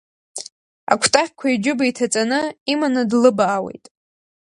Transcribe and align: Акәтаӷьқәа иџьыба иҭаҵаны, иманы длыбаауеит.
Акәтаӷьқәа 0.91 1.47
иџьыба 1.49 1.83
иҭаҵаны, 1.89 2.41
иманы 2.73 3.01
длыбаауеит. 3.09 3.85